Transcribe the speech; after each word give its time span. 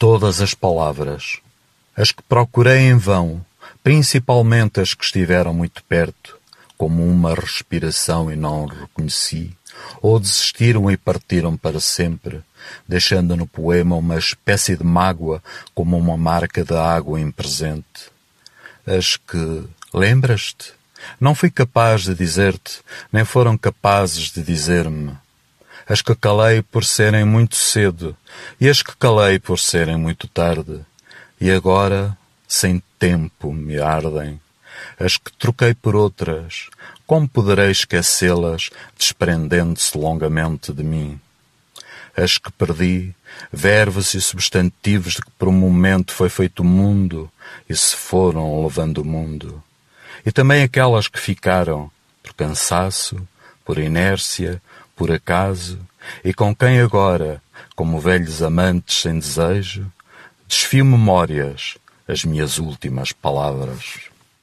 todas 0.00 0.40
as 0.40 0.54
palavras, 0.54 1.40
as 1.94 2.10
que 2.10 2.22
procurei 2.22 2.88
em 2.88 2.96
vão, 2.96 3.44
principalmente 3.84 4.80
as 4.80 4.94
que 4.94 5.04
estiveram 5.04 5.52
muito 5.52 5.84
perto, 5.84 6.38
como 6.78 7.04
uma 7.04 7.34
respiração 7.34 8.32
e 8.32 8.34
não 8.34 8.64
reconheci, 8.64 9.54
ou 10.00 10.18
desistiram 10.18 10.90
e 10.90 10.96
partiram 10.96 11.54
para 11.54 11.78
sempre, 11.80 12.40
deixando 12.88 13.36
no 13.36 13.46
poema 13.46 13.94
uma 13.94 14.16
espécie 14.16 14.74
de 14.74 14.82
mágoa 14.82 15.42
como 15.74 15.98
uma 15.98 16.16
marca 16.16 16.64
de 16.64 16.74
água 16.74 17.20
em 17.20 17.30
presente. 17.30 18.10
As 18.86 19.18
que, 19.18 19.64
lembras-te? 19.92 20.72
Não 21.20 21.34
fui 21.34 21.50
capaz 21.50 22.04
de 22.04 22.14
dizer-te, 22.14 22.80
nem 23.12 23.26
foram 23.26 23.58
capazes 23.58 24.30
de 24.30 24.42
dizer-me. 24.42 25.12
As 25.90 26.00
que 26.00 26.14
calei 26.14 26.62
por 26.62 26.84
serem 26.84 27.24
muito 27.24 27.56
cedo, 27.56 28.16
e 28.60 28.68
as 28.68 28.80
que 28.80 28.96
calei 28.96 29.38
por 29.38 29.58
serem 29.58 29.96
muito 29.96 30.28
tarde, 30.28 30.80
e 31.40 31.50
agora, 31.50 32.16
sem 32.46 32.80
tempo, 32.98 33.52
me 33.52 33.80
ardem. 33.80 34.40
As 34.98 35.16
que 35.16 35.32
troquei 35.32 35.74
por 35.74 35.96
outras, 35.96 36.68
como 37.06 37.28
poderei 37.28 37.70
esquecê-las, 37.70 38.70
desprendendo-se 38.96 39.98
longamente 39.98 40.72
de 40.72 40.84
mim? 40.84 41.20
As 42.16 42.38
que 42.38 42.52
perdi, 42.52 43.12
verbos 43.52 44.14
e 44.14 44.20
substantivos 44.20 45.14
de 45.14 45.22
que 45.22 45.30
por 45.32 45.48
um 45.48 45.52
momento 45.52 46.12
foi 46.12 46.28
feito 46.28 46.60
o 46.60 46.64
mundo, 46.64 47.28
e 47.68 47.74
se 47.74 47.96
foram 47.96 48.62
levando 48.62 48.98
o 48.98 49.04
mundo 49.04 49.62
e 50.24 50.32
também 50.32 50.62
aquelas 50.62 51.08
que 51.08 51.18
ficaram 51.18 51.90
por 52.22 52.34
cansaço, 52.34 53.16
por 53.64 53.78
inércia, 53.78 54.60
por 55.00 55.10
acaso, 55.10 55.78
e 56.22 56.34
com 56.34 56.54
quem 56.54 56.78
agora, 56.78 57.42
como 57.74 57.98
velhos 57.98 58.42
amantes 58.42 59.00
sem 59.00 59.18
desejo, 59.18 59.90
desfio 60.46 60.84
memórias, 60.84 61.78
as 62.06 62.22
minhas 62.22 62.58
últimas 62.58 63.10
palavras. 63.10 64.10